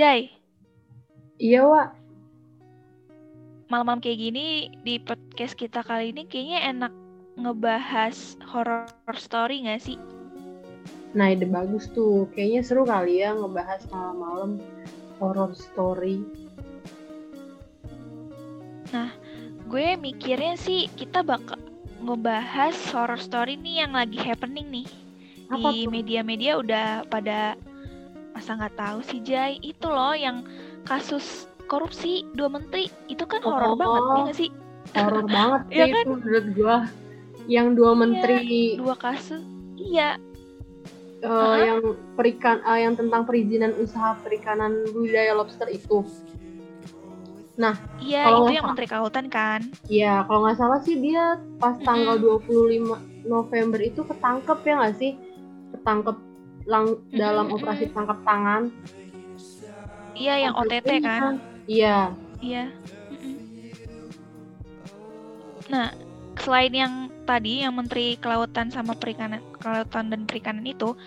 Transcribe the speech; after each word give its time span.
Jai, 0.00 0.32
Iya, 1.36 1.60
Wak. 1.68 1.92
malam-malam 3.68 4.00
kayak 4.00 4.16
gini 4.16 4.72
di 4.80 4.96
podcast 4.96 5.52
kita 5.52 5.84
kali 5.84 6.16
ini 6.16 6.24
kayaknya 6.24 6.72
enak 6.72 6.92
ngebahas 7.36 8.40
horror 8.48 8.88
story 9.20 9.68
nggak 9.68 9.84
sih? 9.84 10.00
Nah, 11.12 11.36
ide 11.36 11.44
bagus 11.44 11.92
tuh. 11.92 12.24
Kayaknya 12.32 12.60
seru 12.64 12.88
kali 12.88 13.20
ya 13.20 13.36
ngebahas 13.36 13.84
malam-malam 13.92 14.56
horror 15.20 15.52
story. 15.52 16.24
Gue 19.68 20.00
mikirnya 20.00 20.56
sih 20.56 20.88
kita 20.96 21.20
bakal 21.20 21.60
ngebahas 22.00 22.72
horror 22.96 23.20
story 23.20 23.60
nih 23.60 23.84
yang 23.84 23.92
lagi 23.92 24.16
happening 24.16 24.66
nih 24.66 24.88
Apa 25.52 25.76
di 25.76 25.84
media-media 25.92 26.56
udah 26.56 27.04
pada 27.06 27.54
masa 28.50 28.66
nggak 28.66 28.82
tahu 28.82 28.98
sih 29.06 29.22
Jai 29.22 29.62
itu 29.62 29.86
loh 29.86 30.10
yang 30.10 30.42
kasus 30.82 31.46
korupsi 31.70 32.26
dua 32.34 32.50
menteri 32.50 32.90
itu 33.06 33.22
kan 33.22 33.38
horor 33.46 33.62
Oh. 33.62 33.78
banget 33.78 34.02
ya 34.02 34.20
nggak 34.26 34.38
sih 34.42 34.50
Horor 34.90 35.26
banget 35.30 35.60
sih 35.70 35.74
Iya 35.78 35.84
kan? 35.86 36.02
itu 36.02 36.10
menurut 36.10 36.46
gua. 36.58 36.76
Yang 37.46 37.66
dua 37.78 37.92
menteri 37.94 38.38
dua 38.74 38.94
kasus 38.98 39.42
iya 39.78 40.18
eh, 41.22 41.30
Uh-huh. 41.30 41.54
yang 41.62 41.80
perikan 42.18 42.58
eh, 42.66 42.82
yang 42.82 42.98
tentang 42.98 43.22
perizinan 43.22 43.70
usaha 43.78 44.18
perikanan 44.18 44.82
budidaya 44.90 45.30
lobster 45.30 45.70
itu. 45.70 46.02
iya 48.02 48.24
Kalau 48.26 48.50
itu 48.50 48.58
yang 48.58 48.66
menteri 48.66 48.86
kelautan 48.90 49.30
kan 49.30 49.60
Ya, 49.86 50.24
kalau 50.26 50.42
nggak 50.42 50.58
salah 50.58 50.80
sih 50.82 50.98
dia 50.98 51.38
pas 51.62 51.78
tanggal 51.78 52.18
Mm-mm. 52.18 52.40
25 52.50 53.30
November 53.30 53.78
itu 53.78 54.02
ketangkep 54.02 54.58
ya 54.64 54.74
nggak 54.80 54.96
sih? 54.98 55.12
Ketangkep 55.76 56.16
lang 56.70 56.86
dalam 57.10 57.50
operasi 57.50 57.90
tangkap 57.90 58.22
tangan. 58.22 58.70
iya 60.14 60.34
yang 60.38 60.54
OTT 60.54 61.00
kan 61.00 61.42
Iya. 61.66 62.14
Iya. 62.38 62.64
Mm-mm. 63.10 63.34
Nah, 65.70 65.94
selain 66.34 66.72
yang 66.74 66.94
tadi 67.22 67.62
yang 67.62 67.78
Menteri 67.78 68.18
Kelautan 68.18 68.74
sama 68.74 68.98
Perikanan, 68.98 69.38
Kelautan 69.54 70.10
dan 70.10 70.26
Perikanan 70.26 70.66
itu, 70.66 70.98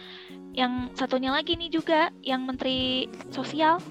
yang 0.56 0.88
satunya 0.94 1.36
lagi 1.36 1.60
nih 1.60 1.68
juga 1.68 2.14
yang 2.24 2.48
Menteri 2.48 3.10
Sosial. 3.28 3.84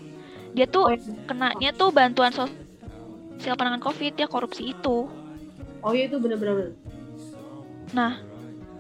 Dia 0.57 0.65
Oh, 0.65 0.73
tuh 0.73 0.85
iya. 0.93 1.01
kenanya 1.29 1.71
tuh 1.73 1.93
bantuan 1.93 2.33
sosial 2.33 3.57
penanganan 3.57 3.85
Covid, 3.85 4.17
dia 4.17 4.29
korupsi 4.29 4.73
itu. 4.73 5.09
Oh 5.83 5.93
iya 5.93 6.09
itu 6.09 6.17
bener-bener. 6.17 6.73
Nah, 7.93 8.23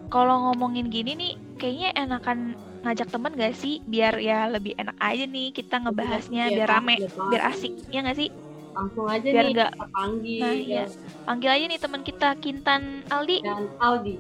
kalau 0.08 0.48
ngomongin 0.48 0.88
gini 0.88 1.12
nih, 1.12 1.32
kayaknya 1.58 1.90
enakan 1.98 2.56
ngajak 2.82 3.08
temen 3.14 3.32
gak 3.38 3.54
sih? 3.54 3.78
Biar 3.86 4.14
ya 4.18 4.50
lebih 4.50 4.74
enak 4.74 4.96
aja 4.98 5.24
nih 5.26 5.48
kita 5.54 5.78
ngebahasnya, 5.82 6.50
Iya, 6.50 6.56
biar 6.58 6.68
rame, 6.68 6.94
banget. 6.98 7.30
biir 7.30 7.42
asik, 7.46 7.72
ya 7.94 7.98
nggak 8.02 8.18
sih? 8.18 8.28
Langsung 8.72 9.06
aja 9.06 9.28
biar 9.28 9.44
nih 9.46 9.54
nggak- 9.54 9.74
kita 9.74 9.86
panggil 9.94 10.40
Nah, 10.42 10.54
iya. 10.58 10.84
Panggil 11.22 11.50
aja 11.54 11.64
nih 11.70 11.80
teman 11.80 12.02
kita, 12.02 12.28
Kintan 12.42 12.82
Aldi. 13.08 13.38
dan 13.46 13.62
Aldi. 13.78 14.14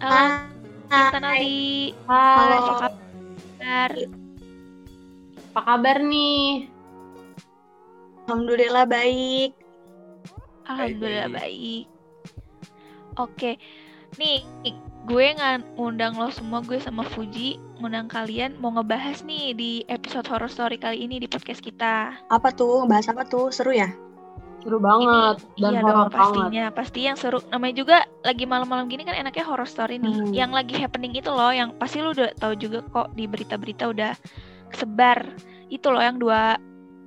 Halo, 0.00 0.24
Kintan 0.88 1.22
Aldi. 1.28 1.92
Hai. 2.08 2.56
Apa 2.56 2.72
kabar? 2.80 3.90
Apa 5.52 5.60
kabar 5.68 5.96
nih? 6.00 6.72
Alhamdulillah 8.24 8.86
baik. 8.88 9.52
Alhamdulillah 10.64 11.28
baik. 11.28 11.84
baik. 11.84 11.84
Oke, 13.20 13.60
nih 14.16 14.40
gue 15.02 15.26
ngundang 15.74 16.14
lo 16.14 16.30
semua, 16.30 16.62
gue 16.62 16.78
sama 16.78 17.02
Fuji 17.02 17.58
ngundang 17.82 18.06
kalian 18.06 18.54
mau 18.62 18.70
ngebahas 18.70 19.26
nih 19.26 19.50
di 19.58 19.70
episode 19.90 20.22
horror 20.30 20.46
story 20.46 20.78
kali 20.78 21.02
ini 21.02 21.18
di 21.18 21.26
podcast 21.26 21.58
kita. 21.58 22.14
Apa 22.30 22.54
tuh? 22.54 22.86
Bahas 22.86 23.10
apa 23.10 23.26
tuh? 23.26 23.50
Seru 23.50 23.74
ya? 23.74 23.90
Seru 24.62 24.78
banget 24.78 25.42
dan 25.58 25.74
iya 25.74 25.80
horor 25.82 25.90
dong 25.90 25.98
banget. 26.06 26.14
pastinya, 26.14 26.64
pasti 26.70 27.00
yang 27.02 27.18
seru. 27.18 27.42
Namanya 27.50 27.74
juga 27.74 27.96
lagi 28.22 28.44
malam-malam 28.46 28.86
gini 28.86 29.02
kan 29.02 29.18
enaknya 29.18 29.42
horror 29.42 29.66
story 29.66 29.98
nih. 29.98 30.14
Hmm. 30.14 30.30
Yang 30.30 30.50
lagi 30.54 30.74
happening 30.78 31.12
itu 31.18 31.30
loh, 31.34 31.50
yang 31.50 31.74
pasti 31.82 31.98
lu 31.98 32.14
udah 32.14 32.30
tahu 32.38 32.54
juga 32.54 32.86
kok 32.94 33.10
di 33.18 33.26
berita-berita 33.26 33.90
udah 33.90 34.14
kesebar. 34.70 35.26
Itu 35.66 35.90
loh 35.90 35.98
yang 35.98 36.22
dua 36.22 36.54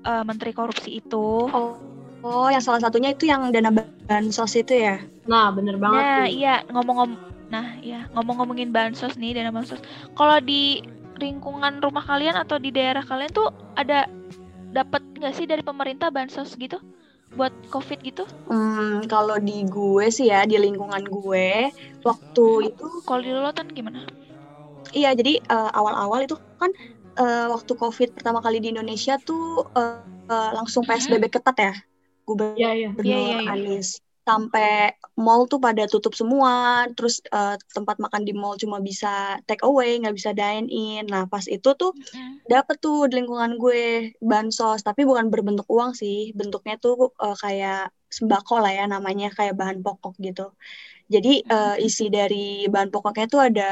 eh, 0.03 0.23
menteri 0.27 0.51
korupsi 0.51 0.99
itu. 0.99 1.47
Oh, 1.47 1.79
oh, 2.27 2.47
yang 2.51 2.59
salah 2.59 2.83
satunya 2.83 3.15
itu 3.15 3.31
yang 3.31 3.47
dana 3.55 3.71
bansos 4.03 4.59
itu 4.59 4.75
ya? 4.75 4.99
Nah, 5.23 5.55
bener 5.55 5.79
banget 5.79 6.03
Nah, 6.03 6.19
tuh. 6.27 6.35
iya 6.35 6.55
ngomong-ngom 6.67 7.11
Nah, 7.53 7.77
iya 7.81 8.09
ngomong-ngomongin 8.13 8.73
bansos 8.73 9.15
nih 9.21 9.37
dana 9.37 9.53
bansos. 9.53 9.79
Kalau 10.17 10.37
di 10.41 10.81
lingkungan 11.15 11.79
rumah 11.79 12.03
kalian 12.03 12.35
atau 12.35 12.59
di 12.59 12.73
daerah 12.75 13.05
kalian 13.05 13.31
tuh 13.31 13.47
ada 13.79 14.09
dapat 14.75 14.99
nggak 15.15 15.33
sih 15.37 15.47
dari 15.47 15.63
pemerintah 15.63 16.11
bansos 16.11 16.57
gitu 16.59 16.81
buat 17.35 17.51
covid 17.71 17.99
gitu? 18.03 18.23
Hmm, 18.47 19.03
kalau 19.11 19.37
di 19.41 19.63
gue 19.65 20.05
sih 20.11 20.29
ya, 20.31 20.45
di 20.47 20.55
lingkungan 20.59 21.03
gue, 21.03 21.71
waktu 22.05 22.43
itu, 22.71 22.85
Kalau 23.07 23.21
di 23.23 23.31
Lolotan 23.31 23.67
gimana? 23.71 24.03
iya 24.95 25.11
jadi 25.19 25.31
eh, 25.41 25.69
awal-awal 25.79 26.19
itu 26.25 26.35
kan 26.61 26.71
eh, 27.19 27.45
waktu 27.53 27.71
COVID 27.75 28.09
pertama 28.15 28.39
kali 28.45 28.57
di 28.63 28.71
Indonesia 28.73 29.13
tuh 29.19 29.65
eh, 29.75 29.99
eh, 30.31 30.49
langsung 30.55 30.83
PSBB 30.87 31.25
ketat 31.33 31.55
ya, 31.59 31.73
Gubernur 32.27 32.55
Iya, 32.59 32.69
iya. 32.79 32.89
Iya, 33.01 33.17
iya, 33.19 33.37
iya. 33.43 33.51
Anies. 33.51 33.89
Sampai 34.25 34.97
mall 35.25 35.45
tuh 35.51 35.61
pada 35.61 35.85
tutup 35.85 36.13
semua, 36.17 36.89
terus 36.97 37.21
eh, 37.29 37.55
tempat 37.77 37.95
makan 38.03 38.21
di 38.27 38.33
mall 38.33 38.57
cuma 38.57 38.77
bisa 38.81 39.37
take 39.47 39.61
away, 39.61 40.01
nggak 40.01 40.15
bisa 40.17 40.31
dine 40.33 40.65
in. 40.65 41.05
Nah 41.13 41.23
pas 41.29 41.45
itu 41.45 41.69
tuh 41.81 41.91
dapet 42.49 42.77
tuh 42.81 43.05
di 43.09 43.21
lingkungan 43.21 43.51
gue 43.61 44.17
bansos. 44.29 44.81
Tapi 44.87 45.01
bukan 45.09 45.29
berbentuk 45.33 45.67
uang 45.69 45.91
sih. 46.01 46.33
Bentuknya 46.39 46.75
tuh 46.81 47.13
eh, 47.21 47.37
kayak 47.43 47.93
sembako 48.17 48.53
lah 48.63 48.71
ya 48.73 48.83
namanya 48.89 49.27
kayak 49.37 49.53
bahan 49.59 49.77
pokok 49.85 50.13
gitu. 50.25 50.41
Jadi 51.13 51.29
eh, 51.45 51.75
isi 51.85 52.09
dari 52.09 52.65
bahan 52.73 52.89
pokoknya 52.93 53.27
tuh 53.33 53.41
ada 53.49 53.71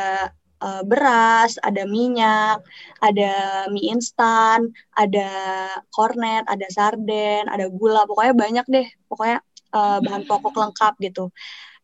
beras 0.88 1.60
ada 1.60 1.84
minyak 1.84 2.64
ada 3.04 3.68
mie 3.68 3.92
instan 3.92 4.72
ada 4.96 5.28
kornet 5.92 6.48
ada 6.48 6.66
sarden 6.72 7.44
ada 7.52 7.68
gula. 7.68 8.08
Pokoknya 8.10 8.34
banyak 8.44 8.66
deh. 8.72 8.88
Pokoknya 9.12 9.44
eh, 9.74 9.98
bahan 10.06 10.24
pokok 10.30 10.54
lengkap 10.56 10.94
gitu 11.02 11.30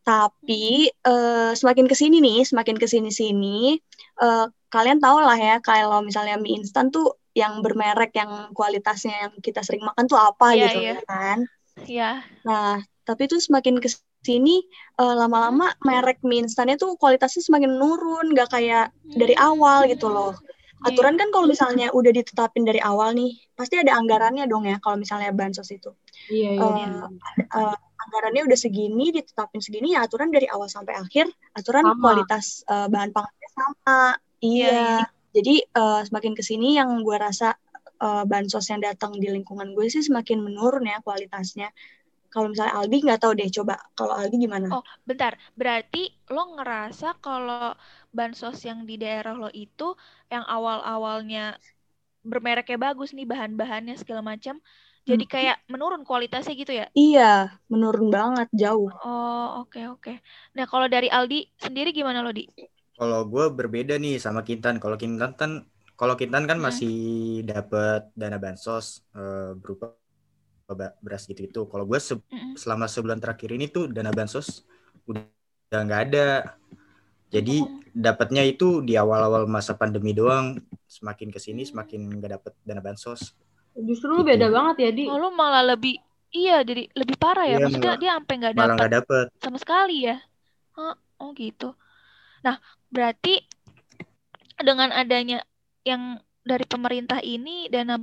tapi 0.05 0.89
eh, 0.89 1.51
semakin 1.53 1.85
ke 1.85 1.95
sini 1.97 2.17
nih 2.23 2.39
semakin 2.47 2.77
ke 2.79 2.87
sini 2.89 3.11
sini 3.11 3.77
eh, 4.21 4.45
kalian 4.69 4.99
tahu 5.01 5.17
lah 5.21 5.37
ya 5.37 5.55
kalau 5.61 5.99
misalnya 6.05 6.37
mie 6.37 6.61
instan 6.61 6.89
tuh 6.93 7.17
yang 7.37 7.61
bermerek 7.61 8.11
yang 8.17 8.51
kualitasnya 8.57 9.29
yang 9.29 9.33
kita 9.39 9.61
sering 9.61 9.85
makan 9.85 10.05
tuh 10.09 10.17
apa 10.17 10.53
Iya, 10.53 10.65
gitu 10.69 10.79
iya. 10.81 10.93
ya 10.93 11.01
kan. 11.05 11.39
Ya, 11.87 12.11
Nah, 12.43 12.83
tapi 13.07 13.31
tuh 13.31 13.39
semakin 13.39 13.79
ke 13.79 13.87
sini 14.19 14.65
eh, 14.99 15.15
lama-lama 15.15 15.71
merek 15.85 16.19
mie 16.27 16.43
instannya 16.43 16.75
tuh 16.75 16.99
kualitasnya 16.99 17.39
semakin 17.45 17.71
menurun, 17.77 18.35
nggak 18.35 18.49
kayak 18.51 18.91
dari 19.15 19.33
awal 19.39 19.87
gitu 19.87 20.11
loh. 20.11 20.35
Iya. 20.79 20.95
Aturan 20.95 21.19
kan 21.19 21.27
kalau 21.35 21.45
misalnya 21.51 21.91
udah 21.91 22.11
ditetapin 22.15 22.63
dari 22.63 22.79
awal 22.79 23.11
nih, 23.11 23.35
pasti 23.51 23.75
ada 23.75 23.99
anggarannya 23.99 24.47
dong 24.47 24.63
ya 24.63 24.79
kalau 24.79 24.95
misalnya 24.95 25.35
bansos 25.35 25.67
itu. 25.75 25.91
Iya, 26.31 26.55
iya. 26.55 26.87
Eh, 27.35 27.43
eh, 27.43 27.75
anggarannya 28.07 28.47
udah 28.47 28.57
segini, 28.59 29.11
ditetapin 29.11 29.59
segini 29.59 29.93
ya 29.99 30.07
aturan 30.07 30.31
dari 30.31 30.47
awal 30.47 30.71
sampai 30.71 30.95
akhir, 30.95 31.27
aturan 31.51 31.83
Sama. 31.83 31.99
kualitas 31.99 32.63
eh, 32.63 32.87
bahan 32.87 33.11
pangannya 33.11 33.49
sama. 33.51 33.99
Iya, 34.39 34.47
Iya. 34.47 34.71
iya. 34.71 34.97
Jadi 35.35 35.55
eh, 35.67 36.01
semakin 36.07 36.33
ke 36.33 36.43
sini 36.47 36.79
yang 36.79 37.03
gue 37.03 37.17
rasa 37.19 37.59
eh, 37.99 38.23
bansos 38.23 38.63
yang 38.71 38.79
datang 38.79 39.19
di 39.19 39.27
lingkungan 39.27 39.75
gue 39.75 39.91
sih 39.91 39.99
semakin 39.99 40.39
menurun 40.39 40.87
ya 40.87 41.03
kualitasnya. 41.03 41.67
Kalau 42.33 42.47
misalnya 42.51 42.73
Aldi 42.79 42.95
nggak 43.05 43.19
tahu 43.23 43.33
deh, 43.39 43.49
coba 43.57 43.73
kalau 43.97 44.13
Aldi 44.19 44.35
gimana? 44.45 44.69
Oh, 44.75 44.83
bentar. 45.09 45.33
Berarti 45.59 46.01
lo 46.33 46.41
ngerasa 46.57 47.07
kalau 47.25 47.73
bansos 48.17 48.57
yang 48.69 48.79
di 48.89 48.95
daerah 49.03 49.33
lo 49.41 49.49
itu 49.65 49.87
yang 50.33 50.45
awal-awalnya 50.55 51.41
bermereknya 52.31 52.77
bagus 52.87 53.09
nih 53.17 53.27
bahan-bahannya 53.33 53.95
segala 54.01 54.21
macam, 54.31 54.55
jadi 55.09 55.23
Hmm. 55.29 55.31
kayak 55.33 55.57
menurun 55.73 56.03
kualitasnya 56.09 56.53
gitu 56.61 56.73
ya? 56.81 56.87
Iya, 57.03 57.21
menurun 57.71 58.07
banget 58.15 58.47
jauh. 58.61 58.89
Oh, 59.05 59.43
oke 59.61 59.79
oke. 59.93 60.11
Nah, 60.55 60.65
kalau 60.71 60.87
dari 60.93 61.07
Aldi 61.17 61.39
sendiri 61.65 61.89
gimana 61.97 62.19
lo, 62.25 62.31
Di? 62.37 62.43
Kalau 62.99 63.19
gue 63.31 63.45
berbeda 63.59 63.93
nih 64.03 64.19
sama 64.19 64.41
Kintan. 64.47 64.75
Kalau 64.83 64.97
Kintan 64.99 65.31
kan, 65.39 65.51
kalau 65.99 66.15
Kintan 66.19 66.43
kan 66.49 66.59
Hmm. 66.59 66.65
masih 66.67 66.93
dapat 67.47 68.11
dana 68.19 68.37
bansos 68.43 68.85
eh, 69.15 69.51
berupa 69.61 69.95
beras 70.73 71.25
gitu-gitu. 71.25 71.65
Kalau 71.65 71.85
gue 71.85 71.97
se- 71.97 72.21
selama 72.53 72.85
sebulan 72.85 73.17
terakhir 73.17 73.49
ini 73.49 73.65
tuh 73.65 73.87
dana 73.87 74.09
bansos 74.09 74.65
udah 75.05 75.25
nggak 75.71 76.01
ada. 76.09 76.57
Jadi 77.29 77.61
Oh. 77.61 77.69
dapatnya 77.91 78.41
itu 78.41 78.81
di 78.81 78.93
awal-awal 78.93 79.45
masa 79.45 79.73
pandemi 79.73 80.11
doang. 80.11 80.57
Semakin 80.85 81.29
ke 81.29 81.37
sini 81.37 81.61
semakin 81.61 82.17
nggak 82.17 82.31
dapet 82.35 82.53
dana 82.61 82.81
bansos. 82.81 83.37
Justru 83.73 84.09
lu 84.11 84.21
Gitu. 84.21 84.33
beda 84.33 84.47
banget 84.49 84.75
ya, 84.81 84.89
Di. 84.91 85.03
Oh, 85.05 85.17
lo 85.17 85.29
malah 85.29 85.61
lebih 85.63 85.97
iya 86.29 86.61
jadi 86.61 86.89
lebih 86.93 87.15
parah 87.17 87.45
ya. 87.45 87.57
Iya, 87.57 87.65
Maksudnya 87.65 87.85
malah- 87.89 88.01
dia 88.01 88.11
sampai 88.17 88.33
nggak 88.35 88.53
Malah 88.53 88.65
dapat 88.65 88.77
nggak 88.77 88.93
dapet. 88.97 89.25
sama 89.41 89.57
sekali 89.61 89.97
ya. 90.09 90.17
Hah, 90.73 90.95
oh 91.21 91.29
gitu. 91.33 91.69
Nah, 92.41 92.55
berarti 92.89 93.33
dengan 94.59 94.89
adanya 94.91 95.39
yang 95.83 96.17
dari 96.41 96.65
pemerintah 96.65 97.21
ini 97.21 97.69
dana 97.69 97.95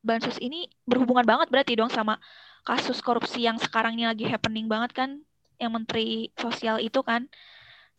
bansos 0.00 0.40
ini 0.40 0.68
berhubungan 0.88 1.24
banget 1.24 1.48
berarti 1.52 1.76
dong 1.76 1.92
sama 1.92 2.16
kasus 2.64 3.00
korupsi 3.00 3.44
yang 3.44 3.56
sekarang 3.60 3.96
ini 3.96 4.08
lagi 4.08 4.24
happening 4.28 4.68
banget 4.68 4.92
kan 4.96 5.10
yang 5.60 5.72
menteri 5.76 6.32
sosial 6.36 6.80
itu 6.80 7.00
kan. 7.04 7.28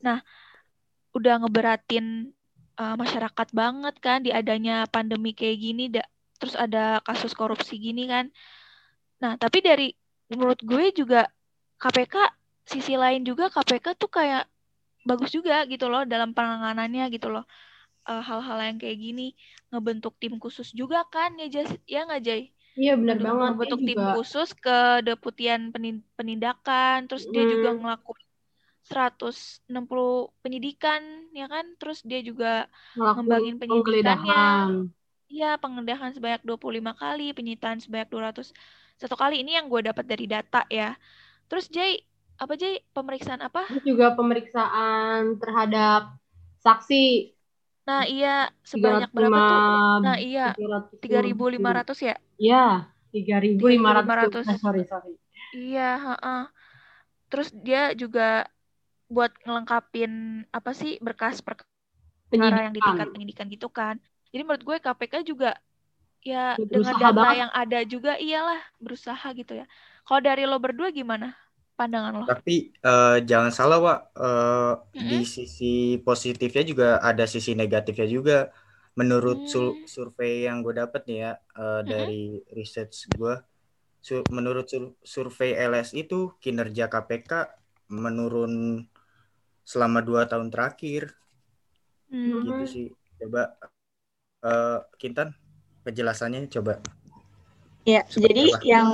Nah 0.02 0.22
udah 1.14 1.46
ngeberatin 1.46 2.34
uh, 2.78 2.96
masyarakat 2.98 3.48
banget 3.54 3.96
kan 4.02 4.26
di 4.26 4.34
adanya 4.34 4.90
pandemi 4.90 5.36
kayak 5.38 5.58
gini 5.62 5.84
da 5.94 6.02
terus 6.42 6.58
ada 6.58 7.02
kasus 7.06 7.38
korupsi 7.38 7.78
gini 7.78 8.10
kan. 8.10 8.34
Nah 9.22 9.38
tapi 9.38 9.62
dari 9.62 9.94
menurut 10.34 10.58
gue 10.66 10.90
juga 10.96 11.30
KPK 11.78 12.16
sisi 12.66 12.98
lain 12.98 13.22
juga 13.26 13.50
KPK 13.54 13.98
tuh 13.98 14.10
kayak 14.10 14.50
bagus 15.06 15.34
juga 15.34 15.66
gitu 15.66 15.90
loh 15.90 16.06
dalam 16.06 16.34
penanganannya 16.34 17.10
gitu 17.14 17.30
loh 17.34 17.46
uh, 18.08 18.24
hal-hal 18.24 18.58
yang 18.62 18.78
kayak 18.82 18.98
gini 18.98 19.34
ngebentuk 19.70 20.18
tim 20.18 20.38
khusus 20.38 20.72
juga 20.74 21.06
kan 21.10 21.36
ya 21.38 21.48
Jas 21.50 21.72
ya 21.86 22.06
nggak 22.08 22.24
Jay 22.24 22.44
Iya 22.80 22.96
benar 22.96 23.20
banget. 23.20 23.50
Ngebentuk 23.52 23.82
tim 23.84 24.00
juga. 24.00 24.14
khusus 24.16 24.50
ke 24.56 25.04
deputian 25.04 25.76
penindakan, 26.16 27.04
terus 27.04 27.28
hmm. 27.28 27.34
dia 27.36 27.44
juga 27.52 27.70
ngelakuin 27.76 28.28
160 28.88 29.68
penyidikan 30.40 31.02
ya 31.36 31.52
kan, 31.52 31.68
terus 31.76 32.00
dia 32.04 32.24
juga 32.24 32.72
ngembangin 32.96 33.60
penyidikannya. 33.60 34.88
Iya, 35.32 35.56
penggeledahan 35.60 36.12
sebanyak 36.12 36.44
25 36.44 36.92
kali, 36.92 37.32
penyitaan 37.32 37.80
sebanyak 37.80 38.12
200 38.12 38.52
satu 39.00 39.16
kali. 39.16 39.44
Ini 39.44 39.64
yang 39.64 39.72
gue 39.72 39.88
dapat 39.88 40.04
dari 40.04 40.28
data 40.28 40.68
ya. 40.68 40.96
Terus 41.48 41.72
Jay, 41.72 42.04
apa 42.36 42.60
Jay? 42.60 42.84
Pemeriksaan 42.92 43.40
apa? 43.40 43.64
Terus 43.72 43.88
juga 43.88 44.12
pemeriksaan 44.16 45.40
terhadap 45.40 46.16
saksi. 46.60 47.36
Nah, 47.92 48.04
iya 48.14 48.28
sebanyak 48.72 49.10
berapa 49.18 49.40
tuh? 49.50 49.60
Nah, 50.04 50.16
iya 50.26 50.42
3.500 51.02 51.98
ya? 52.08 52.14
Iya, 53.64 53.88
3.500. 54.08 54.48
Eh, 54.52 54.58
sorry, 54.64 54.82
sorry. 54.92 55.12
Iya, 55.56 55.82
heeh. 56.06 56.38
Terus 57.30 57.50
dia 57.66 57.80
juga 58.02 58.22
buat 59.16 59.32
ngelengkapin 59.46 60.12
apa 60.58 60.72
sih 60.80 60.92
berkas 61.06 61.38
perkara 61.48 62.58
yang 62.66 62.74
di 62.78 62.82
tingkat 62.88 63.08
penyidikan 63.14 63.48
gitu 63.56 63.68
kan. 63.80 63.96
Jadi 64.34 64.42
menurut 64.46 64.64
gue 64.70 64.78
KPK 64.86 65.16
juga 65.32 65.48
ya 66.32 66.38
berusaha 66.72 67.02
dengan 67.02 67.14
data 67.16 67.28
banget. 67.28 67.40
yang 67.42 67.52
ada 67.62 67.78
juga 67.94 68.12
iyalah 68.26 68.60
berusaha 68.86 69.28
gitu 69.40 69.54
ya. 69.62 69.66
Kalau 70.08 70.22
dari 70.28 70.42
lo 70.50 70.58
berdua 70.66 70.90
gimana? 71.00 71.28
Pandangan 71.82 72.12
lo. 72.22 72.26
Tapi 72.30 72.70
uh, 72.86 73.18
jangan 73.26 73.50
salah, 73.50 73.80
Wak. 73.82 74.00
Uh, 74.14 74.74
mm-hmm. 74.94 75.10
Di 75.10 75.20
sisi 75.26 75.76
positifnya 76.06 76.64
juga 76.64 76.88
ada 77.02 77.26
sisi 77.26 77.58
negatifnya 77.58 78.06
juga. 78.06 78.40
Menurut 78.94 79.50
mm. 79.50 79.90
survei 79.90 80.46
yang 80.46 80.62
gue 80.62 80.78
dapet 80.78 81.02
nih 81.10 81.20
ya 81.26 81.32
uh, 81.34 81.82
mm-hmm. 81.82 81.86
dari 81.90 82.24
research 82.54 83.10
gue, 83.18 83.34
su- 83.98 84.28
menurut 84.30 84.70
sur- 84.70 84.94
survei 85.02 85.58
LS 85.58 85.98
itu 85.98 86.38
kinerja 86.38 86.92
KPK 86.92 87.58
menurun 87.90 88.86
selama 89.66 90.06
dua 90.06 90.30
tahun 90.30 90.54
terakhir. 90.54 91.18
Mm-hmm. 92.14 92.42
Gitu 92.46 92.64
sih. 92.70 92.88
Coba 93.18 93.58
uh, 94.46 94.86
Kintan 95.02 95.34
penjelasannya 95.82 96.46
coba. 96.52 96.78
Ya, 97.82 98.06
jadi 98.14 98.54
yang 98.62 98.90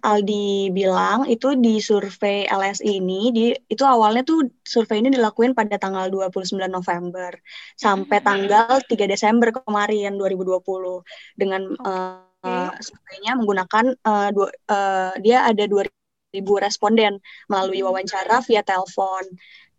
Aldi 0.00 0.72
bilang 0.72 1.28
itu 1.28 1.52
di 1.60 1.76
survei 1.76 2.48
LSI 2.48 2.96
ini, 2.96 3.28
di, 3.28 3.52
itu 3.68 3.84
awalnya 3.84 4.24
tuh 4.24 4.48
survei 4.64 5.04
ini 5.04 5.12
dilakuin 5.12 5.52
pada 5.52 5.76
tanggal 5.76 6.08
29 6.08 6.56
November 6.72 7.36
sampai 7.76 8.24
hmm. 8.24 8.24
tanggal 8.24 8.80
3 8.80 9.12
Desember 9.12 9.52
kemarin 9.52 10.16
2020 10.16 10.56
dengan 11.36 11.68
okay. 11.76 12.48
uh, 12.48 12.72
surveinya 12.80 13.32
menggunakan 13.36 13.92
uh, 14.08 14.28
dua, 14.32 14.48
uh, 14.72 15.12
dia 15.20 15.44
ada 15.44 15.68
2000 15.68 15.92
responden 16.64 17.20
melalui 17.52 17.84
hmm. 17.84 17.92
wawancara 17.92 18.40
via 18.40 18.64
telepon. 18.64 19.20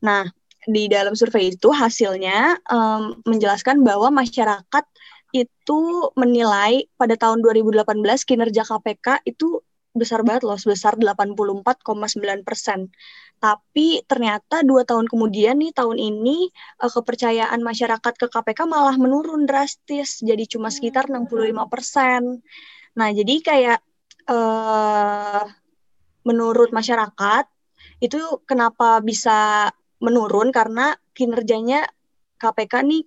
Nah, 0.05 0.29
di 0.69 0.85
dalam 0.85 1.17
survei 1.17 1.53
itu 1.53 1.73
hasilnya 1.73 2.61
um, 2.69 3.17
menjelaskan 3.25 3.81
bahwa 3.81 4.13
masyarakat 4.13 4.85
itu 5.35 5.81
menilai 6.15 6.87
pada 6.95 7.19
tahun 7.19 7.43
2018 7.43 7.83
kinerja 8.23 8.63
KPK 8.63 9.27
itu 9.27 9.59
besar 9.95 10.23
banget 10.27 10.43
loh, 10.47 10.59
sebesar 10.59 10.95
84,9 10.99 12.47
persen. 12.47 12.91
Tapi 13.39 14.03
ternyata 14.07 14.63
dua 14.63 14.83
tahun 14.83 15.07
kemudian 15.07 15.59
nih, 15.59 15.71
tahun 15.75 15.99
ini 15.99 16.51
uh, 16.83 16.91
kepercayaan 16.91 17.59
masyarakat 17.63 18.13
ke 18.15 18.27
KPK 18.27 18.67
malah 18.67 18.95
menurun 18.99 19.47
drastis, 19.47 20.19
jadi 20.23 20.43
cuma 20.47 20.71
sekitar 20.71 21.07
65 21.07 21.71
persen. 21.71 22.43
Nah, 22.95 23.09
jadi 23.11 23.35
kayak 23.43 23.79
uh, 24.31 25.43
menurut 26.27 26.75
masyarakat 26.75 27.45
itu 28.03 28.19
kenapa 28.43 28.99
bisa 28.99 29.71
menurun 30.03 30.51
karena 30.51 30.99
kinerjanya 31.15 31.87
KPK 32.35 32.83
nih 32.83 33.03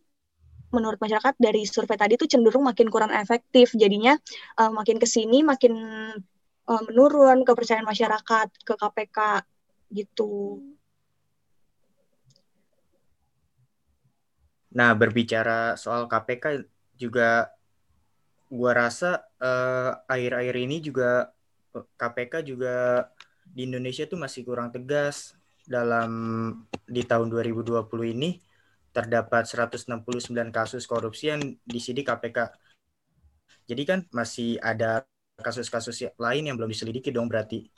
menurut 0.69 1.01
masyarakat 1.01 1.35
dari 1.41 1.65
survei 1.65 1.97
tadi 1.97 2.21
itu 2.21 2.29
cenderung 2.29 2.65
makin 2.65 2.89
kurang 2.93 3.13
efektif. 3.13 3.73
Jadinya 3.73 4.17
uh, 4.61 4.73
makin 4.73 5.01
ke 5.01 5.09
sini 5.09 5.41
makin 5.41 5.75
uh, 6.69 6.83
menurun 6.89 7.45
kepercayaan 7.45 7.87
masyarakat 7.89 8.49
ke 8.65 8.75
KPK 8.77 9.19
gitu. 9.93 10.61
Nah, 14.69 14.93
berbicara 14.93 15.81
soal 15.81 16.05
KPK 16.05 16.69
juga 17.01 17.49
gua 18.53 18.73
rasa 18.77 19.25
akhir 20.09 20.33
akhir 20.37 20.55
uh, 20.57 20.65
ini 20.65 20.77
juga 20.81 21.33
KPK 21.73 22.45
juga 22.45 23.09
di 23.49 23.65
Indonesia 23.65 24.05
tuh 24.05 24.21
masih 24.21 24.45
kurang 24.45 24.69
tegas 24.69 25.37
dalam 25.69 26.11
di 26.89 27.05
tahun 27.05 27.29
2020 27.29 27.85
ini 28.17 28.41
terdapat 28.99 29.47
169 29.47 29.95
kasus 30.51 30.83
korupsi 30.91 31.31
yang 31.31 31.43
disidik 31.63 32.11
KPK. 32.11 32.51
Jadi 33.71 33.83
kan 33.87 34.03
masih 34.11 34.59
ada 34.59 35.07
kasus-kasus 35.39 36.11
lain 36.19 36.51
yang 36.51 36.59
belum 36.59 36.75
diselidiki 36.75 37.15
dong 37.15 37.31
berarti. 37.31 37.71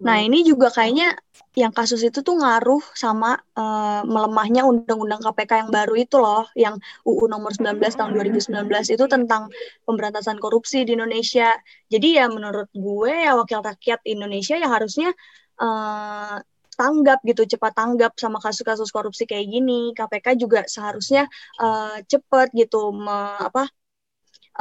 Nah 0.00 0.16
ini 0.24 0.40
juga 0.42 0.72
kayaknya 0.72 1.12
yang 1.52 1.76
kasus 1.76 2.00
itu 2.00 2.24
tuh 2.24 2.40
ngaruh 2.40 2.80
sama 2.96 3.36
uh, 3.52 4.00
melemahnya 4.08 4.64
undang-undang 4.64 5.20
KPK 5.20 5.68
yang 5.68 5.70
baru 5.70 5.94
itu 6.00 6.16
loh, 6.16 6.48
yang 6.56 6.80
UU 7.04 7.28
nomor 7.28 7.52
19 7.52 7.76
tahun 7.84 8.10
2019 8.16 8.64
itu 8.96 9.04
tentang 9.04 9.52
pemberantasan 9.84 10.40
korupsi 10.40 10.88
di 10.88 10.96
Indonesia. 10.96 11.52
Jadi 11.92 12.16
ya 12.16 12.32
menurut 12.32 12.72
gue 12.72 13.12
ya 13.12 13.36
wakil 13.36 13.60
rakyat 13.60 14.00
Indonesia 14.08 14.56
ya 14.56 14.68
harusnya 14.72 15.12
uh, 15.60 16.40
tanggap 16.80 17.18
gitu 17.28 17.42
cepat 17.44 17.72
tanggap 17.76 18.12
sama 18.16 18.38
kasus-kasus 18.40 18.88
korupsi 18.88 19.28
kayak 19.28 19.46
gini. 19.52 19.92
KPK 19.92 20.26
juga 20.40 20.64
seharusnya 20.64 21.28
uh, 21.60 22.00
cepat 22.08 22.48
gitu 22.56 22.96
me, 22.96 23.36
apa 23.36 23.68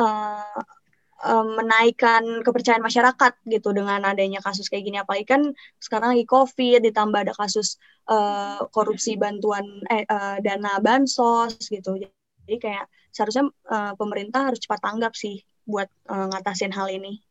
uh, 0.03 0.59
uh, 1.23 1.45
menaikkan 1.57 2.43
kepercayaan 2.43 2.83
masyarakat 2.83 3.33
gitu 3.47 3.69
dengan 3.71 4.03
adanya 4.03 4.43
kasus 4.43 4.67
kayak 4.67 4.83
gini. 4.87 4.97
Apalagi 4.99 5.25
kan 5.27 5.41
sekarang 5.79 6.19
lagi 6.19 6.25
covid 6.27 6.83
ditambah 6.83 7.19
ada 7.23 7.33
kasus 7.35 7.79
uh, 8.11 8.59
korupsi 8.75 9.15
bantuan 9.15 9.63
eh, 9.87 10.03
uh, 10.03 10.37
dana 10.43 10.83
bansos 10.83 11.55
gitu. 11.71 11.95
Jadi 11.99 12.55
kayak 12.59 12.85
seharusnya 13.15 13.47
uh, 13.71 13.93
pemerintah 13.95 14.51
harus 14.51 14.59
cepat 14.59 14.79
tanggap 14.83 15.13
sih 15.15 15.39
buat 15.63 15.87
uh, 16.11 16.27
ngatasin 16.33 16.73
hal 16.75 16.89
ini 16.91 17.28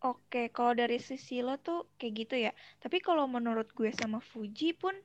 Oke, 0.00 0.48
kalau 0.48 0.72
dari 0.72 0.96
sisi 0.96 1.44
lo 1.44 1.60
tuh 1.60 1.84
kayak 2.00 2.14
gitu 2.16 2.34
ya. 2.40 2.52
Tapi 2.80 3.04
kalau 3.04 3.28
menurut 3.28 3.68
gue 3.76 3.92
sama 3.92 4.16
Fuji 4.24 4.72
pun 4.72 4.96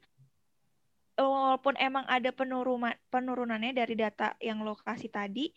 walaupun 1.20 1.76
emang 1.80 2.04
ada 2.08 2.32
penurunan 2.32 2.96
penurunannya 3.12 3.76
dari 3.76 3.96
data 4.00 4.40
yang 4.40 4.64
lokasi 4.64 5.12
tadi, 5.12 5.52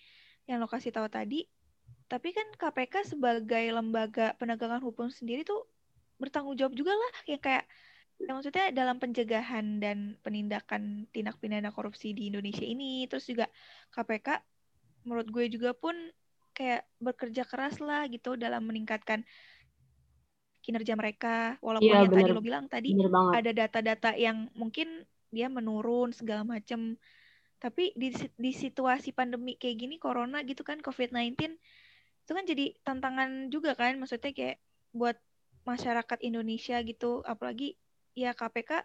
yang 0.51 0.59
lokasi 0.59 0.91
tahu 0.91 1.07
tadi, 1.07 1.47
tapi 2.11 2.35
kan 2.35 2.47
KPK 2.57 3.15
sebagai 3.15 3.65
lembaga 3.71 4.35
penegakan 4.41 4.83
hukum 4.83 5.07
sendiri 5.07 5.47
tuh 5.47 5.67
bertanggung 6.19 6.59
jawab 6.59 6.75
juga 6.75 6.97
lah 6.99 7.13
yang 7.31 7.39
kayak 7.39 7.65
yang 8.19 8.35
maksudnya 8.43 8.75
dalam 8.75 8.99
pencegahan 8.99 9.79
dan 9.79 10.19
penindakan 10.27 11.07
tindak 11.15 11.39
pidana 11.39 11.71
korupsi 11.71 12.11
di 12.11 12.27
Indonesia 12.35 12.67
ini 12.67 13.07
terus 13.07 13.31
juga 13.31 13.47
KPK 13.95 14.43
menurut 15.07 15.31
gue 15.31 15.47
juga 15.47 15.71
pun 15.79 15.95
kayak 16.59 16.83
bekerja 16.99 17.47
keras 17.47 17.79
lah 17.79 18.11
gitu 18.11 18.35
dalam 18.35 18.67
meningkatkan 18.67 19.23
kinerja 20.67 20.99
mereka. 20.99 21.55
Walaupun 21.63 21.87
ya, 21.95 22.03
yang 22.03 22.11
tadi 22.11 22.31
lo 22.35 22.43
bilang 22.43 22.67
tadi 22.67 22.91
ada 23.31 23.51
data-data 23.55 24.19
yang 24.19 24.51
mungkin 24.59 25.07
dia 25.31 25.47
menurun 25.47 26.11
segala 26.11 26.43
macam 26.43 26.99
tapi 27.59 27.91
di 27.95 28.15
di 28.39 28.51
situasi 28.55 29.11
pandemi 29.15 29.59
kayak 29.59 29.77
gini 29.83 29.97
corona 29.99 30.47
gitu 30.47 30.63
kan 30.63 30.79
COVID-19 30.79 31.59
itu 32.29 32.33
kan 32.37 32.45
jadi 32.45 32.75
tantangan 32.83 33.49
juga 33.49 33.79
kan. 33.79 33.95
Maksudnya 33.97 34.35
kayak 34.35 34.59
buat 34.93 35.17
masyarakat 35.63 36.19
Indonesia 36.27 36.77
gitu. 36.83 37.23
Apalagi 37.25 37.79
ya 38.19 38.35
KPK 38.35 38.83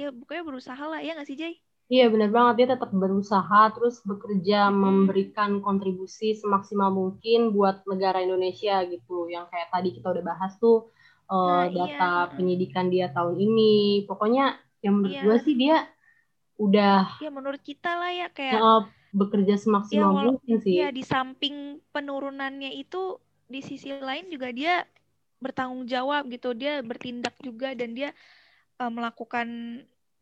ya 0.00 0.08
bukannya 0.10 0.44
berusaha 0.48 0.84
lah. 0.88 1.04
Ya 1.04 1.14
nggak 1.14 1.28
sih 1.28 1.38
Jay? 1.38 1.54
Iya 1.92 2.04
benar 2.12 2.30
banget 2.36 2.54
dia 2.58 2.66
tetap 2.72 2.90
berusaha 3.02 3.60
terus 3.74 4.00
bekerja 4.10 4.58
Hmm. 4.72 4.80
memberikan 4.84 5.50
kontribusi 5.66 6.32
semaksimal 6.42 6.88
mungkin 7.00 7.38
buat 7.56 7.76
negara 7.90 8.18
Indonesia 8.26 8.74
gitu. 8.92 9.28
Yang 9.34 9.44
kayak 9.52 9.68
tadi 9.74 9.88
kita 9.96 10.06
udah 10.14 10.24
bahas 10.30 10.52
tuh 10.62 10.76
Nah, 11.32 11.64
data 11.76 12.04
iya. 12.04 12.36
penyidikan 12.36 12.86
dia 12.92 13.06
tahun 13.16 13.36
ini. 13.46 13.72
Pokoknya 14.08 14.44
yang 14.84 14.94
menurut 15.00 15.12
Iya. 15.16 15.22
gue 15.24 15.36
sih 15.44 15.54
dia 15.62 15.76
udah 16.60 16.96
Ya 17.24 17.28
menurut 17.30 17.62
kita 17.62 17.90
lah 18.00 18.10
ya 18.20 18.26
kayak 18.36 18.60
eh, 18.60 18.80
bekerja 19.12 19.54
semaksimal 19.60 20.12
Ya, 20.12 20.24
mungkin 20.32 20.56
sih. 20.64 20.74
ya 20.80 20.88
di 20.98 21.02
samping 21.04 21.56
penurunannya 21.92 22.70
itu 22.82 23.20
di 23.52 23.60
sisi 23.60 23.92
lain 23.92 24.32
juga 24.32 24.48
dia 24.52 24.74
bertanggung 25.44 25.84
jawab 25.88 26.22
gitu. 26.32 26.56
Dia 26.56 26.80
bertindak 26.80 27.34
juga 27.44 27.74
dan 27.76 27.92
dia 27.98 28.10
eh, 28.80 28.92
melakukan 28.96 29.48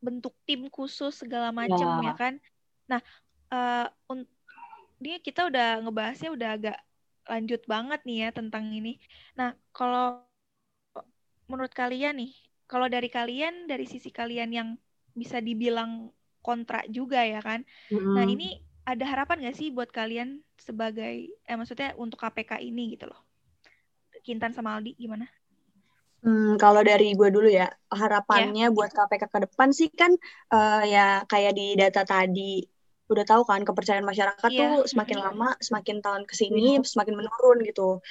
bentuk 0.06 0.34
tim 0.48 0.60
khusus 0.76 1.12
segala 1.22 1.48
macam 1.60 1.88
Ya. 1.88 2.06
ya 2.06 2.12
kan. 2.20 2.34
Nah, 2.90 3.00
un- 4.10 4.28
ini 5.00 5.18
kita 5.26 5.40
udah 5.50 5.66
ngebahasnya 5.84 6.30
udah 6.36 6.48
agak 6.56 6.76
lanjut 7.30 7.62
banget 7.72 8.00
nih 8.08 8.18
ya 8.24 8.30
tentang 8.38 8.64
ini. 8.78 8.92
Nah, 9.38 9.50
kalau 9.76 10.26
menurut 11.50 11.72
kalian 11.80 12.14
nih, 12.22 12.32
kalau 12.70 12.86
dari 12.94 13.08
kalian 13.18 13.54
dari 13.70 13.84
sisi 13.92 14.10
kalian 14.20 14.50
yang 14.58 14.68
bisa 15.20 15.38
dibilang 15.48 15.92
kontra 16.46 16.80
juga 16.96 17.20
ya 17.32 17.40
kan. 17.48 17.60
Nah, 18.14 18.24
Mm-mm. 18.24 18.30
ini 18.34 18.46
ada 18.90 19.04
harapan 19.12 19.36
nggak 19.44 19.56
sih 19.60 19.68
buat 19.76 19.90
kalian 19.98 20.28
sebagai, 20.66 21.14
eh 21.48 21.56
maksudnya 21.58 21.88
untuk 22.04 22.18
KPK 22.22 22.52
ini 22.68 22.82
gitu 22.96 23.06
loh. 23.10 23.20
Kintan 24.26 24.52
sama 24.56 24.70
Aldi 24.76 24.92
gimana? 25.02 25.26
Hmm, 26.20 26.60
kalau 26.60 26.84
dari 26.84 27.16
gue 27.16 27.28
dulu 27.32 27.48
ya, 27.48 27.64
harapannya 27.88 28.68
buat 28.76 28.92
KPK 28.92 29.24
ke 29.32 29.38
depan 29.48 29.68
sih 29.72 29.88
kan 29.88 30.12
eh, 30.52 30.82
ya 30.92 31.24
kayak 31.24 31.52
di 31.56 31.72
data 31.80 32.04
tadi 32.04 32.60
udah 33.10 33.24
tahu 33.26 33.42
kan 33.48 33.60
kepercayaan 33.66 34.04
masyarakat 34.06 34.50
Iya. 34.52 34.60
tuh 34.60 34.72
semakin 34.92 35.16
Mhm. 35.18 35.24
lama, 35.26 35.48
semakin 35.64 35.96
tahun 36.04 36.22
ke 36.28 36.34
sini 36.36 36.76
semakin 36.84 37.14
menurun 37.20 37.58
gitu. 37.68 38.04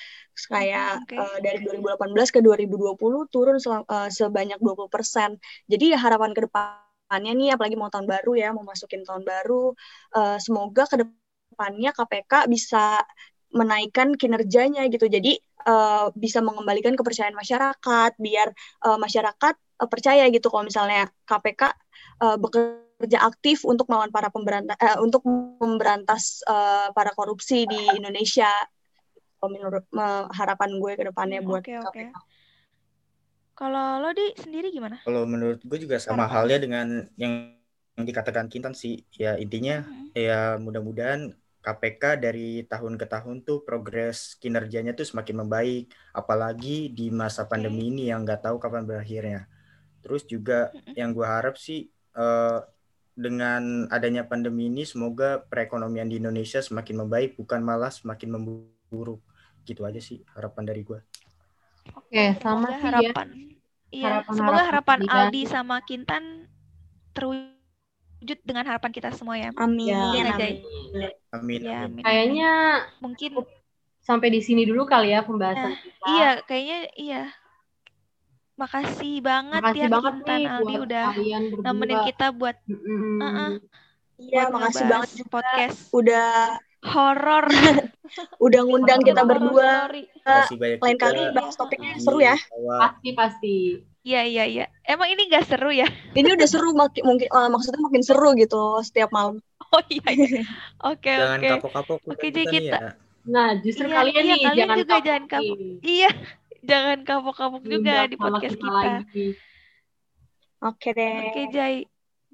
Kayak 0.50 1.06
Oke. 1.06 1.16
eh, 1.22 1.38
dari 1.46 1.58
2018 1.62 2.28
ke 2.34 2.40
2020 2.42 3.22
turun 3.34 3.58
eh, 3.62 4.10
sebanyak 4.18 4.58
20%. 4.58 5.30
Jadi 5.72 5.94
ya 5.94 5.98
harapan 6.02 6.32
ke 6.34 6.42
depannya 6.50 7.32
nih 7.38 7.50
apalagi 7.56 7.76
mau 7.78 7.94
tahun 7.94 8.10
baru 8.10 8.32
ya, 8.42 8.48
mau 8.58 8.66
masukin 8.66 9.06
tahun 9.06 9.22
baru, 9.22 9.78
eh, 10.18 10.38
semoga 10.42 10.84
ke 10.90 10.96
depannya 11.06 11.90
KPK 11.94 12.34
bisa 12.50 12.98
menaikkan 13.54 14.14
kinerjanya 14.16 14.86
gitu. 14.94 15.06
Jadi 15.10 15.38
eh, 15.42 16.06
bisa 16.16 16.40
mengembalikan 16.46 16.94
kepercayaan 17.00 17.36
masyarakat 17.38 18.12
biar 18.20 18.48
eh, 18.86 18.98
masyarakat 19.00 19.56
eh, 19.58 19.90
percaya 19.90 20.24
gitu 20.34 20.48
kalau 20.52 20.66
misalnya 20.68 21.10
KPK 21.26 21.62
eh, 22.24 22.38
bekerja 22.40 23.20
aktif 23.24 23.64
untuk 23.64 23.88
melawan 23.90 24.12
para 24.12 24.30
pemberantas 24.30 24.76
eh, 24.80 24.98
untuk 25.02 25.24
memberantas 25.62 26.44
eh, 26.48 26.88
para 26.94 27.12
korupsi 27.16 27.66
di 27.70 27.80
Indonesia. 28.00 28.50
Kalau 29.40 29.50
Menurut 29.56 29.84
eh, 29.96 30.24
harapan 30.36 30.70
gue 30.82 30.92
ke 31.00 31.04
depannya 31.10 31.40
Hmm, 31.42 31.50
buat 31.50 31.64
oke, 31.64 31.74
oke. 31.80 32.04
KPK. 32.04 32.16
Kalau 33.60 34.00
lo 34.00 34.10
di 34.16 34.28
sendiri 34.40 34.72
gimana? 34.72 34.96
Kalau 35.04 35.24
menurut 35.28 35.60
gue 35.64 35.78
juga 35.84 35.98
sama 36.00 36.24
Harapan. 36.28 36.36
halnya 36.36 36.58
dengan 36.64 36.88
yang, 37.20 37.34
yang 38.00 38.06
dikatakan 38.08 38.48
Kintan 38.52 38.76
sih. 38.76 39.04
Ya 39.16 39.36
intinya 39.40 39.84
Mhm. 39.84 40.12
ya 40.16 40.56
mudah-mudahan 40.60 41.36
KPK 41.70 42.18
dari 42.18 42.66
tahun 42.66 42.98
ke 42.98 43.06
tahun 43.06 43.46
tuh 43.46 43.62
progres 43.62 44.34
kinerjanya 44.42 44.98
tuh 44.98 45.06
semakin 45.06 45.46
membaik. 45.46 45.94
Apalagi 46.18 46.90
di 46.90 47.14
masa 47.14 47.46
pandemi 47.46 47.94
ini 47.94 48.10
yang 48.10 48.26
nggak 48.26 48.50
tahu 48.50 48.58
kapan 48.58 48.90
berakhirnya. 48.90 49.46
Terus 50.02 50.26
juga 50.26 50.74
yang 50.98 51.14
gue 51.14 51.28
harap 51.28 51.62
sih 51.62 51.94
eh, 51.94 52.60
dengan 53.14 53.86
adanya 53.94 54.26
pandemi 54.26 54.72
ini 54.72 54.88
semoga 54.88 55.46
perekonomian 55.46 56.10
di 56.10 56.18
Indonesia 56.18 56.58
semakin 56.58 57.06
membaik 57.06 57.38
bukan 57.38 57.62
malah 57.62 57.94
semakin 57.94 58.42
memburuk. 58.42 59.22
Gitu 59.62 59.86
aja 59.86 60.02
sih 60.02 60.26
harapan 60.34 60.66
dari 60.66 60.82
gue. 60.82 61.00
Oke, 61.94 62.34
sama 62.42 62.74
ya. 62.74 62.82
harapan. 62.82 63.28
Iya, 63.90 64.22
Harapan-harapan 64.22 64.38
semoga 64.38 64.62
harapan 64.66 65.00
kan. 65.06 65.14
Aldi 65.30 65.42
sama 65.50 65.78
Kintan 65.86 66.26
terwujud 67.14 67.59
dengan 68.20 68.68
harapan 68.68 68.92
kita 68.92 69.10
semua 69.16 69.40
ya. 69.40 69.50
Amin. 69.56 69.88
Ya, 69.88 70.04
Iya, 70.12 70.24
Jai. 70.36 70.54
amin. 70.60 70.60
Amin. 71.32 71.60
Ya, 71.64 71.78
amin. 71.88 71.92
amin, 71.92 72.04
Kayaknya 72.04 72.52
amin. 72.52 73.00
mungkin 73.00 73.32
sampai 74.00 74.28
di 74.32 74.42
sini 74.42 74.64
dulu 74.66 74.84
kali 74.84 75.12
ya 75.14 75.24
pembahasan 75.24 75.72
Nah, 75.72 75.80
kita. 75.80 76.06
iya, 76.10 76.30
kayaknya 76.44 76.80
iya. 76.96 77.24
Makasih 78.60 79.24
banget 79.24 79.62
Makasih 79.64 79.80
ya 79.80 79.88
banget 79.88 80.14
Kintan 80.20 80.36
nih 80.36 80.44
Aldi 80.52 80.76
udah 80.84 81.06
nemenin 81.64 82.00
kita 82.12 82.28
buat 82.36 82.58
Mm-mm. 82.68 83.18
uh-uh, 83.24 83.52
Iya, 84.20 84.52
buat 84.52 84.60
makasih 84.60 84.84
ngebahas 84.84 84.92
banget 84.92 85.10
juga 85.16 85.30
podcast 85.32 85.80
udah 85.96 86.30
horor 86.80 87.46
udah 88.46 88.62
ngundang 88.68 89.00
kita 89.00 89.22
berdua. 89.24 89.88
Makasih 90.28 90.58
Lain 90.84 90.98
kali 91.00 91.22
bahas 91.32 91.56
Iya, 91.56 91.60
topiknya 91.60 91.92
di 91.96 92.02
seru 92.04 92.20
ya. 92.20 92.36
awal. 92.52 92.80
Pasti 92.84 93.10
pasti. 93.16 93.56
Iya, 94.00 94.22
iya, 94.24 94.44
iya. 94.48 94.66
Emang 94.84 95.12
ini 95.12 95.28
gak 95.28 95.44
seru 95.46 95.70
ya? 95.70 95.84
Ini 96.18 96.34
udah 96.34 96.48
seru 96.48 96.72
makin 96.72 97.04
mungkin 97.04 97.28
eh, 97.28 97.50
maksudnya 97.52 97.82
makin 97.84 98.00
seru 98.02 98.32
gitu 98.34 98.80
setiap 98.80 99.12
malam. 99.12 99.44
Oh 99.70 99.84
iya, 99.88 100.08
iya. 100.10 100.42
Oke, 100.90 101.12
Jangan 101.12 101.40
oke. 101.40 101.50
kapok-kapok 101.60 101.98
Oke, 102.08 102.22
jadi 102.26 102.42
nih 102.42 102.46
kita- 102.50 102.80
ya. 102.80 102.92
Nah, 103.30 103.50
justru 103.60 103.86
Iya, 103.86 103.96
kalian 104.00 104.16
iya, 104.16 104.24
nih 104.24 104.40
kalian 104.40 104.58
jangan 104.58 104.78
juga 104.80 104.96
jangan 105.04 105.24
kapokin. 105.28 105.70
Iya, 105.84 106.10
jangan 106.70 106.98
kapok-kapok 107.04 107.64
juga 107.64 107.96
di 108.08 108.16
podcast 108.16 108.56
kita 108.56 108.64
kita. 108.66 108.74
lagi. 108.74 109.28
Oke 110.60 110.90
deh. 110.92 111.16
Oke, 111.26 111.42
Jai. 111.52 111.78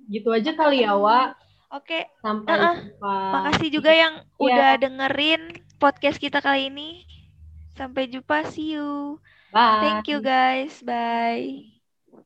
Gitu 0.05 0.29
aja 0.29 0.51
kali 0.53 0.81
ya, 0.81 0.93
Wak. 0.95 1.35
Oke, 1.71 2.07
Sampai 2.21 2.55
Uh-uh. 2.55 2.75
jumpa. 2.77 3.15
makasih 3.33 3.69
juga 3.73 3.91
yang 3.91 4.13
Iya. 4.21 4.37
udah 4.39 4.69
dengerin 4.79 5.41
podcast 5.75 6.17
kita 6.17 6.39
kali 6.39 6.69
ini. 6.69 7.03
Sampai 7.73 8.07
jumpa, 8.07 8.47
see 8.47 8.77
you. 8.77 9.19
Bye. 9.55 10.03
Thank 10.03 10.07
you 10.09 10.21
guys. 10.21 10.81
Bye. 10.83 11.74